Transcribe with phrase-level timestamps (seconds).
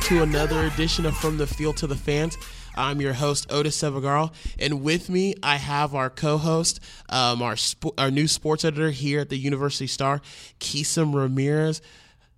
[0.00, 2.36] to another edition of From the Field to the Fans.
[2.74, 7.96] I'm your host, Otis Sevagal, and with me I have our co-host, um, our sp-
[7.96, 10.20] our new sports editor here at the University Star,
[10.60, 11.80] Keesum Ramirez.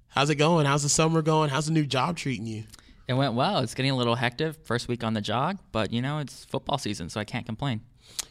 [0.06, 0.64] How's it going?
[0.64, 1.50] How's the summer going?
[1.50, 2.62] How's the new job treating you?
[3.08, 3.58] It went well.
[3.58, 6.78] It's getting a little hectic first week on the jog, but you know it's football
[6.78, 7.80] season, so I can't complain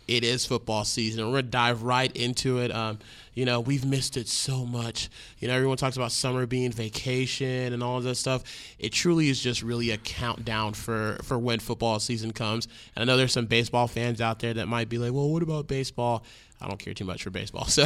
[0.07, 1.25] it is football season.
[1.25, 2.73] We're gonna dive right into it.
[2.73, 2.99] Um,
[3.33, 5.09] you know, we've missed it so much.
[5.39, 8.43] You know, everyone talks about summer being vacation and all of that stuff.
[8.80, 12.67] It truly is just really a countdown for for when football season comes.
[12.95, 15.43] And I know there's some baseball fans out there that might be like, "Well, what
[15.43, 16.23] about baseball?"
[16.62, 17.68] I don't care too much for baseball.
[17.76, 17.86] So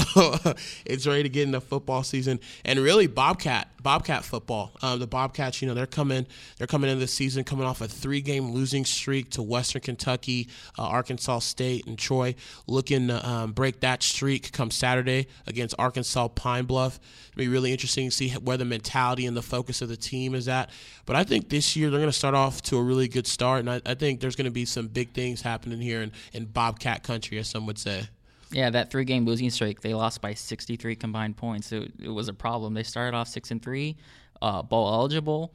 [0.85, 4.71] it's ready to get into football season and really Bobcat, Bobcat football.
[4.83, 7.87] Um, the Bobcats, you know, they're coming, they're coming into the season coming off a
[7.87, 12.35] three-game losing streak to Western Kentucky, uh, Arkansas State, and Troy,
[12.67, 16.99] looking to um, break that streak come Saturday against Arkansas Pine Bluff.
[17.31, 20.35] It'll be really interesting to see where the mentality and the focus of the team
[20.35, 20.69] is at.
[21.07, 23.61] But I think this year they're going to start off to a really good start,
[23.61, 26.45] and I, I think there's going to be some big things happening here in, in
[26.45, 28.07] Bobcat country, as some would say.
[28.51, 31.71] Yeah, that three game losing streak, they lost by 63 combined points.
[31.71, 32.73] It, it was a problem.
[32.73, 33.95] They started off 6 and 3,
[34.41, 35.53] uh, bowl eligible.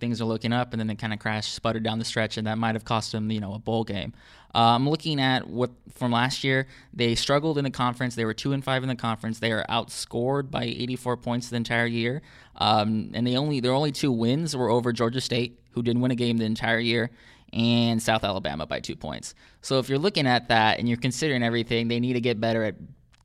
[0.00, 2.46] Things are looking up, and then they kind of crashed, sputtered down the stretch, and
[2.46, 4.14] that might have cost them, you know, a bowl game.
[4.54, 6.66] Uh, I'm looking at what from last year.
[6.92, 8.14] They struggled in the conference.
[8.14, 9.40] They were two and five in the conference.
[9.40, 12.22] They are outscored by 84 points the entire year,
[12.56, 16.12] um, and they only their only two wins were over Georgia State, who didn't win
[16.12, 17.10] a game the entire year,
[17.54, 19.34] and South Alabama by two points.
[19.62, 22.64] So if you're looking at that and you're considering everything, they need to get better
[22.64, 22.74] at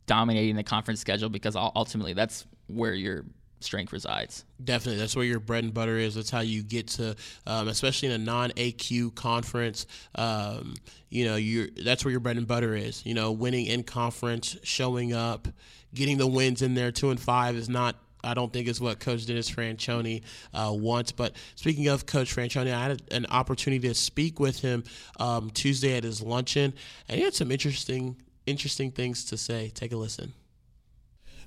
[0.06, 3.26] dominating the conference schedule because ultimately that's where your
[3.60, 4.46] strength resides.
[4.64, 6.16] Definitely, that's where your bread and butter is.
[6.16, 9.88] That's how you get to, um, especially in a non-AQ conference.
[10.16, 10.76] Um,
[11.10, 13.06] you know, you that's where your bread and butter is.
[13.06, 15.48] You know, winning in conference, showing up,
[15.94, 16.92] getting the wins in there.
[16.92, 21.12] Two and five is not I don't think is what Coach Dennis Franchione uh, wants.
[21.12, 24.84] But speaking of Coach Franchione, I had an opportunity to speak with him
[25.20, 26.74] um, Tuesday at his luncheon,
[27.08, 29.72] and he had some interesting interesting things to say.
[29.74, 30.34] Take a listen.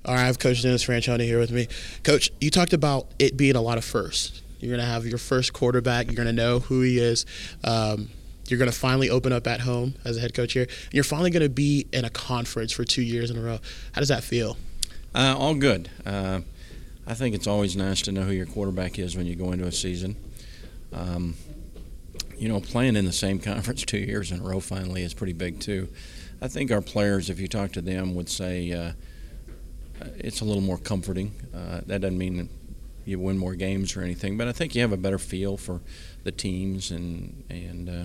[0.05, 1.69] All right, I have Coach Dennis Franchione here with me.
[2.03, 4.43] Coach, you talked about it being a lot of firsts.
[4.59, 6.07] You're going to have your first quarterback.
[6.07, 7.27] You're going to know who he is.
[7.65, 8.11] Um,
[8.49, 10.65] you're going to finally open up at home as a head coach here.
[10.65, 13.59] And you're finally going to be in a conference for two years in a row.
[13.93, 14.57] How does that feel?
[15.15, 15.91] Uh, all good.
[16.05, 16.41] Uh,
[17.07, 19.67] I think it's always nice to know who your quarterback is when you go into
[19.67, 20.17] a season.
[20.93, 21.35] Um,
[22.37, 25.33] you know, playing in the same conference two years in a row finally is pretty
[25.33, 25.89] big too.
[26.41, 28.93] I think our players, if you talk to them, would say uh,
[30.17, 31.33] it's a little more comforting.
[31.55, 32.49] Uh, that doesn't mean
[33.05, 35.81] you win more games or anything, but I think you have a better feel for
[36.25, 38.05] the teams and and uh,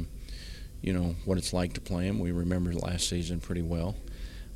[0.82, 2.20] you know what it's like to play them.
[2.20, 3.96] We remember last season pretty well,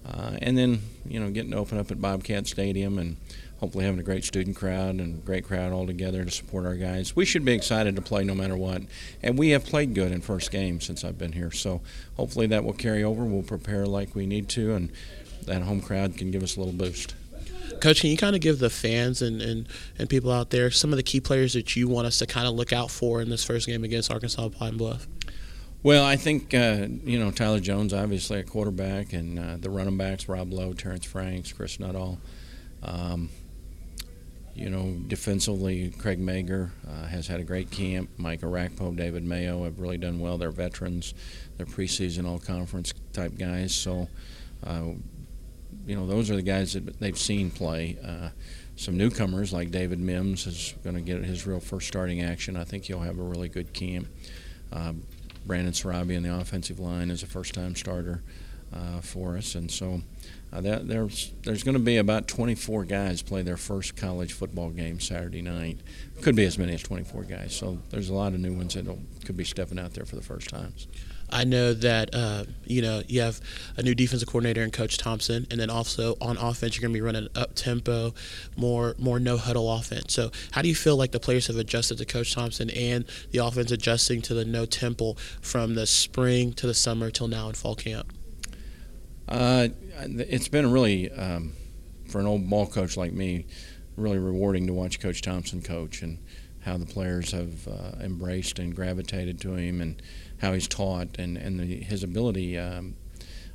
[0.05, 3.17] uh, and then you know getting to open up at Bobcat Stadium and
[3.61, 7.15] hopefully having a great student crowd and great crowd all together to support our guys.
[7.15, 8.81] We should be excited to play no matter what.
[9.21, 11.51] And we have played good in first game since I've been here.
[11.51, 11.81] So
[12.17, 13.23] hopefully that will carry over.
[13.23, 14.91] We'll prepare like we need to, and
[15.43, 17.13] that home crowd can give us a little boost.
[17.79, 19.67] Coach, can you kind of give the fans and, and,
[19.97, 22.47] and people out there some of the key players that you want us to kind
[22.47, 25.07] of look out for in this first game against Arkansas Pine Bluff?
[25.83, 29.97] Well, I think uh, you know Tyler Jones, obviously a quarterback, and uh, the running
[29.97, 32.19] backs Rob Lowe, Terrence Franks, Chris Nuttall.
[32.83, 33.29] Um,
[34.55, 38.09] you know, defensively, Craig Mager uh, has had a great camp.
[38.17, 40.37] Mike Orakpo, David Mayo have really done well.
[40.37, 41.13] They're veterans.
[41.57, 43.73] They're preseason all-conference type guys.
[43.73, 44.09] So,
[44.65, 44.91] uh,
[45.85, 47.97] you know, those are the guys that they've seen play.
[48.05, 48.29] Uh,
[48.75, 52.55] some newcomers like David Mims is going to get his real first starting action.
[52.57, 54.07] I think he'll have a really good camp.
[54.71, 54.93] Uh,
[55.45, 58.21] Brandon Sarabi in the offensive line is a first-time starter
[59.01, 60.01] for us, and so
[60.53, 64.99] uh, there's there's going to be about 24 guys play their first college football game
[64.99, 65.79] Saturday night.
[66.21, 67.55] Could be as many as 24 guys.
[67.55, 68.85] So there's a lot of new ones that
[69.25, 70.87] could be stepping out there for the first times.
[71.33, 73.39] I know that uh, you know you have
[73.77, 76.97] a new defensive coordinator and Coach Thompson, and then also on offense you're going to
[76.97, 78.13] be running up tempo,
[78.57, 80.13] more more no huddle offense.
[80.13, 83.37] So how do you feel like the players have adjusted to Coach Thompson and the
[83.37, 87.55] offense adjusting to the no tempo from the spring to the summer till now in
[87.55, 88.11] fall camp?
[89.31, 91.53] Uh, it's been really, um,
[92.09, 93.45] for an old ball coach like me,
[93.95, 96.17] really rewarding to watch Coach Thompson coach and
[96.59, 100.01] how the players have uh, embraced and gravitated to him and
[100.41, 102.97] how he's taught and, and the, his ability um,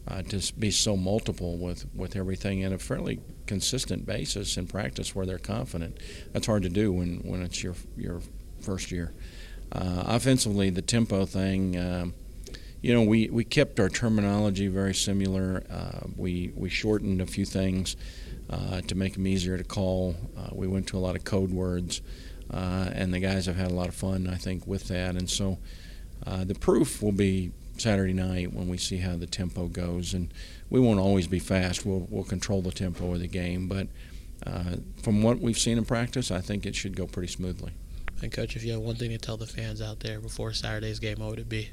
[0.09, 5.15] uh, to be so multiple with, with everything in a fairly consistent basis in practice
[5.15, 5.99] where they're confident.
[6.33, 8.23] That's hard to do when, when it's your, your
[8.63, 9.13] first year.
[9.71, 11.79] Uh, offensively, the tempo thing.
[11.79, 12.15] Um,
[12.83, 15.65] you know, we, we kept our terminology very similar.
[15.71, 17.97] Uh, we, we shortened a few things
[18.51, 20.15] uh, to make them easier to call.
[20.37, 22.01] Uh, we went to a lot of code words.
[22.51, 25.17] uh, and the guys have had a lot of fun, I think, with that.
[25.17, 25.59] And so
[26.27, 30.15] uh, the proof will be Saturday night when we see how the tempo goes.
[30.15, 30.33] And
[30.71, 31.85] we won't always be fast.
[31.85, 33.89] We'll we'll control the tempo of the game, but
[34.47, 37.73] uh, from what we've seen in practice, I think it should go pretty smoothly.
[38.23, 40.99] And coach, if you have one thing to tell the fans out there before Saturday's
[40.99, 41.71] game, what would it be?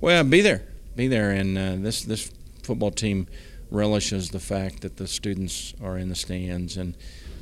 [0.00, 0.64] Well, be there,
[0.94, 2.30] be there, and uh, this this
[2.62, 3.26] football team
[3.70, 6.96] relishes the fact that the students are in the stands and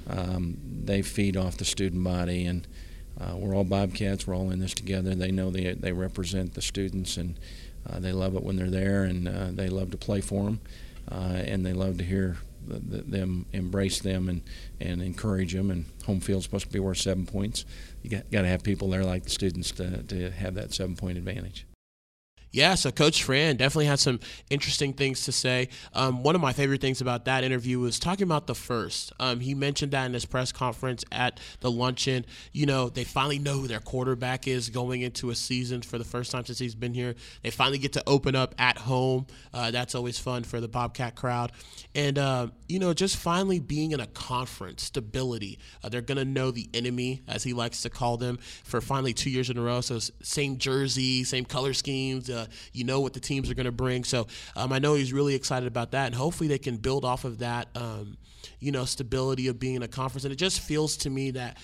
[0.09, 2.67] um, they feed off the student body and.
[3.19, 4.27] Uh, we're all Bobcats.
[4.27, 5.15] We're all in this together.
[5.15, 7.41] They know they they represent the students, and
[7.89, 10.61] uh, they love it when they're there, and uh, they love to play for them,
[11.11, 12.37] uh, and they love to hear
[12.67, 14.43] the, the, them embrace them and,
[14.81, 15.71] and encourage them.
[15.71, 17.65] And home field's supposed to be worth seven points.
[18.03, 20.97] You got, got to have people there like the students to, to have that seven
[20.97, 21.67] point advantage.
[22.53, 25.69] Yeah, so Coach Fran definitely had some interesting things to say.
[25.93, 29.13] Um, one of my favorite things about that interview was talking about the first.
[29.21, 32.25] Um, he mentioned that in his press conference at the luncheon.
[32.53, 36.05] You know, they finally know who their quarterback is going into a season for the
[36.05, 37.15] first time since he's been here.
[37.43, 39.27] They finally get to open up at home.
[39.53, 41.53] Uh, that's always fun for the Bobcat crowd.
[41.95, 45.59] And, uh, you know, just finally being in a conference, stability.
[45.85, 49.13] Uh, they're going to know the enemy, as he likes to call them, for finally
[49.13, 49.83] two years in a row.
[49.83, 53.73] So, same jersey, same color schemes uh, you know what the teams are going to
[53.73, 54.05] bring.
[54.05, 57.25] So um, I know he's really excited about that, and hopefully they can build off
[57.25, 57.69] of that.
[57.75, 58.17] Um,
[58.61, 61.59] you know, stability of being in a conference, and it just feels to me that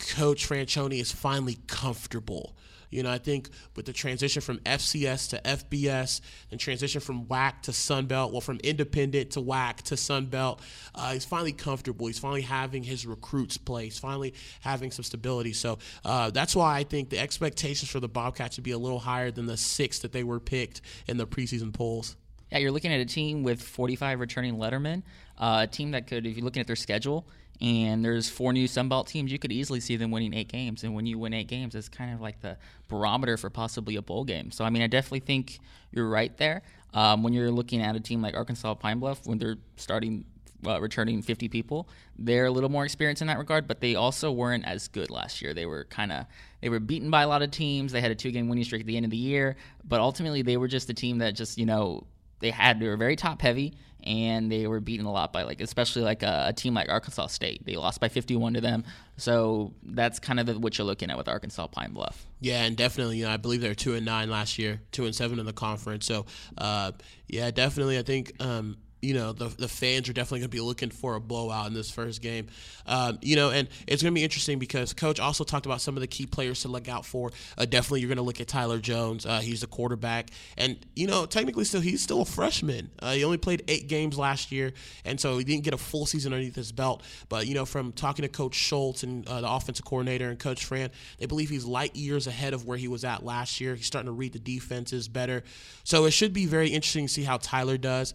[0.00, 2.56] Coach Franchione is finally comfortable.
[2.90, 6.20] You know, I think with the transition from FCS to FBS
[6.50, 10.58] and transition from WAC to Sunbelt, well, from independent to WAC to Sunbelt,
[10.94, 12.08] uh, he's finally comfortable.
[12.08, 13.84] He's finally having his recruits play.
[13.84, 15.52] He's finally having some stability.
[15.52, 18.98] So uh, that's why I think the expectations for the Bobcats should be a little
[18.98, 22.16] higher than the six that they were picked in the preseason polls.
[22.50, 25.04] Yeah, you're looking at a team with 45 returning lettermen,
[25.38, 27.28] uh, a team that could, if you're looking at their schedule,
[27.60, 30.82] and there's four new Sunbelt teams, you could easily see them winning eight games.
[30.82, 32.56] And when you win eight games, it's kind of like the
[32.88, 34.50] barometer for possibly a bowl game.
[34.50, 35.58] So, I mean, I definitely think
[35.92, 36.62] you're right there.
[36.94, 40.24] Um, when you're looking at a team like Arkansas Pine Bluff, when they're starting
[40.66, 44.32] uh, returning 50 people, they're a little more experienced in that regard, but they also
[44.32, 45.52] weren't as good last year.
[45.54, 46.26] They were kind of
[46.62, 47.92] they were beaten by a lot of teams.
[47.92, 50.42] They had a two game winning streak at the end of the year, but ultimately
[50.42, 52.06] they were just a team that just you know
[52.40, 55.60] they had they were very top heavy and they were beaten a lot by like
[55.60, 57.64] especially like a, a, team like Arkansas State.
[57.64, 58.84] They lost by 51 to them.
[59.16, 62.26] So that's kind of what you're looking at with Arkansas Pine Bluff.
[62.40, 65.14] Yeah, and definitely, you know, I believe they're two and nine last year, two and
[65.14, 66.06] seven in the conference.
[66.06, 66.26] So,
[66.56, 66.92] uh,
[67.28, 68.32] yeah, definitely, I think.
[68.40, 71.66] Um, you know the the fans are definitely going to be looking for a blowout
[71.66, 72.48] in this first game.
[72.86, 75.96] Um, you know, and it's going to be interesting because coach also talked about some
[75.96, 77.30] of the key players to look out for.
[77.56, 79.24] Uh, definitely, you're going to look at Tyler Jones.
[79.24, 82.90] Uh, he's the quarterback, and you know, technically, still he's still a freshman.
[83.00, 84.72] Uh, he only played eight games last year,
[85.04, 87.02] and so he didn't get a full season underneath his belt.
[87.28, 90.64] But you know, from talking to Coach Schultz and uh, the offensive coordinator and Coach
[90.64, 93.74] Fran, they believe he's light years ahead of where he was at last year.
[93.74, 95.42] He's starting to read the defenses better,
[95.84, 98.14] so it should be very interesting to see how Tyler does.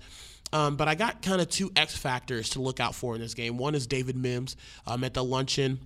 [0.54, 3.34] Um, but I got kind of two X factors to look out for in this
[3.34, 3.58] game.
[3.58, 5.80] One is David Mims um, at the luncheon.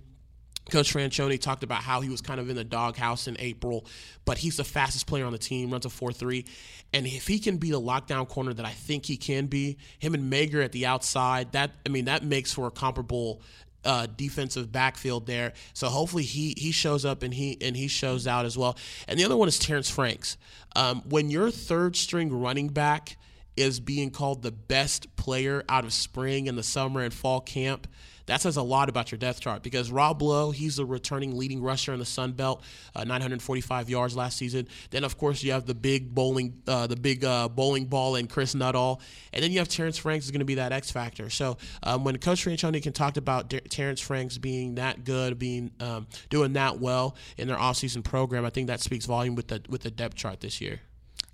[0.70, 3.86] Coach Franchione talked about how he was kind of in the doghouse in April,
[4.24, 6.44] but he's the fastest player on the team, runs a 4 3.
[6.92, 10.14] And if he can be the lockdown corner that I think he can be, him
[10.14, 13.42] and Mager at the outside, that I mean, that makes for a comparable
[13.84, 15.52] uh, defensive backfield there.
[15.72, 18.76] So hopefully he he shows up and he and he shows out as well.
[19.08, 20.36] And the other one is Terrence Franks.
[20.76, 23.16] Um, when your third string running back
[23.56, 27.86] is being called the best player out of spring and the summer and fall camp.
[28.30, 31.60] That says a lot about your depth chart because Rob Lowe, he's the returning leading
[31.60, 32.62] rusher in the Sun Belt,
[32.94, 34.68] uh, 945 yards last season.
[34.90, 38.30] Then of course you have the big bowling, uh, the big uh, bowling ball and
[38.30, 39.00] Chris Nuttall,
[39.32, 41.28] and then you have Terrence Franks is going to be that X factor.
[41.28, 45.72] So um, when Coach Franchione can talked about De- Terrence Franks being that good, being
[45.80, 49.60] um, doing that well in their offseason program, I think that speaks volume with the
[49.68, 50.80] with the depth chart this year.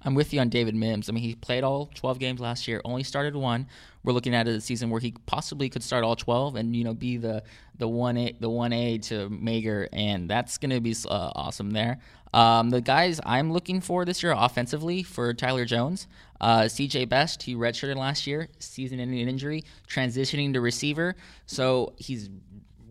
[0.07, 1.09] I'm with you on David Mims.
[1.09, 3.67] I mean, he played all 12 games last year, only started one.
[4.05, 6.95] We're looking at a season where he possibly could start all 12 and you know
[6.95, 7.43] be the
[7.77, 11.73] the one A the one A to Mager, and that's going to be uh, awesome
[11.73, 11.99] there.
[12.33, 16.07] Um, the guys I'm looking for this year offensively for Tyler Jones,
[16.41, 22.29] uh, CJ Best, he redshirted last year, season-ending injury, transitioning to receiver, so he's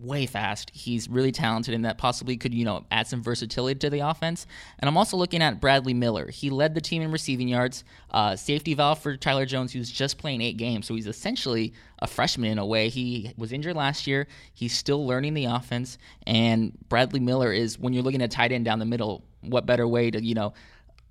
[0.06, 0.72] way fast.
[0.74, 4.46] He's really talented and that possibly could, you know, add some versatility to the offense.
[4.80, 6.30] And I'm also looking at Bradley Miller.
[6.30, 7.84] He led the team in receiving yards.
[8.12, 10.86] Uh, safety valve for Tyler Jones, who's just playing eight games.
[10.86, 12.90] So he's essentially a freshman in a way.
[12.90, 14.28] He was injured last year.
[14.54, 15.98] He's still learning the offense.
[16.26, 19.88] And Bradley Miller is, when you're looking at tight end down the middle, what better
[19.88, 20.54] way to, you know,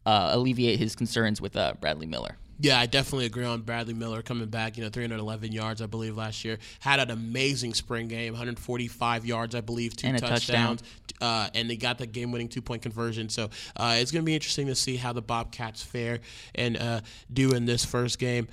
[0.06, 2.36] uh, alleviate his concerns with uh, Bradley Miller?
[2.60, 4.76] Yeah, I definitely agree on Bradley Miller coming back.
[4.76, 6.58] You know, 311 yards, I believe, last year.
[6.80, 10.82] Had an amazing spring game, 145 yards, I believe, two And touchdowns,
[11.20, 13.28] uh, and they got the game-winning two-point conversion.
[13.28, 16.20] So uh, it's going to be interesting to see how the Bobcats fare
[16.54, 17.00] and uh,
[17.32, 18.46] do in this first game.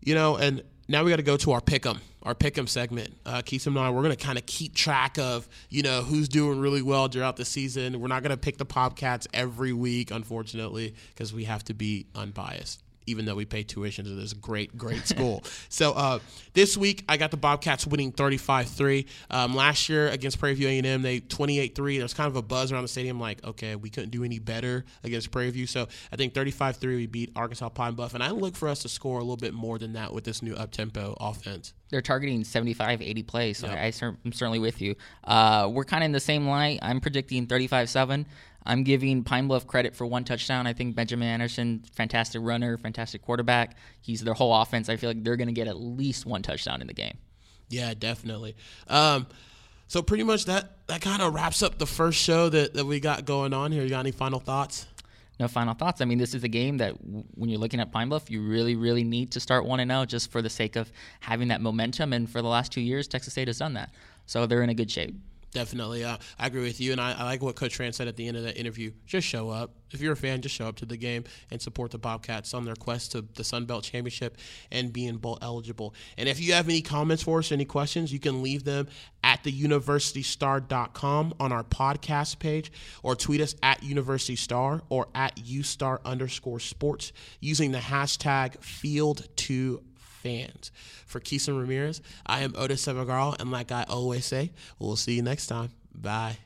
[0.00, 3.14] You know, and now we got to go to our pick'em, our pick'em segment.
[3.26, 6.28] Uh, Keith and I, we're going to kind of keep track of, you know, who's
[6.28, 8.00] doing really well throughout the season.
[8.00, 12.06] We're not going to pick the Bobcats every week, unfortunately, because we have to be
[12.14, 15.42] unbiased even though we pay tuition to this great, great school.
[15.68, 16.18] so uh,
[16.54, 19.06] this week, I got the Bobcats winning 35-3.
[19.30, 21.98] Um, last year against Prairie View A&M, they 28-3.
[21.98, 24.84] There's kind of a buzz around the stadium like, okay, we couldn't do any better
[25.04, 25.66] against Prairie View.
[25.66, 28.14] So I think 35-3, we beat Arkansas Pine Bluff.
[28.14, 30.42] And I look for us to score a little bit more than that with this
[30.42, 31.72] new up-tempo offense.
[31.90, 33.78] They're targeting 75, 80 plays, so yep.
[33.78, 34.94] I, am certainly with you.
[35.24, 36.78] Uh, we're kind of in the same light.
[36.82, 38.26] I'm predicting 35-7.
[38.66, 40.66] I'm giving Pine Bluff credit for one touchdown.
[40.66, 43.78] I think Benjamin Anderson, fantastic runner, fantastic quarterback.
[44.02, 44.90] He's their whole offense.
[44.90, 47.16] I feel like they're going to get at least one touchdown in the game.
[47.70, 48.56] Yeah, definitely.
[48.88, 49.26] Um,
[49.86, 53.00] so pretty much that that kind of wraps up the first show that, that we
[53.00, 53.82] got going on here.
[53.82, 54.86] You got any final thoughts?
[55.40, 56.00] No final thoughts.
[56.00, 58.42] I mean, this is a game that w- when you're looking at Pine Bluff, you
[58.42, 60.90] really, really need to start one and zero just for the sake of
[61.20, 62.12] having that momentum.
[62.12, 63.90] And for the last two years, Texas State has done that,
[64.26, 65.14] so they're in a good shape.
[65.52, 66.04] Definitely.
[66.04, 66.92] Uh, I agree with you.
[66.92, 68.92] And I, I, like what Coach Fran said at the end of that interview.
[69.06, 69.72] Just show up.
[69.90, 72.66] If you're a fan, just show up to the game and support the Bobcats on
[72.66, 74.36] their quest to the Sun Belt Championship
[74.70, 75.94] and being bowl eligible.
[76.18, 78.88] And if you have any comments for us, any questions, you can leave them
[79.24, 82.70] at theuniversitystar.com on our podcast page
[83.02, 89.80] or tweet us at universitystar or at ustar underscore sports using the hashtag field2
[90.18, 90.70] fans.
[91.06, 95.22] For Keeson Ramirez, I am Otis Severgaro, and like I always say, we'll see you
[95.22, 95.70] next time.
[95.94, 96.38] Bye.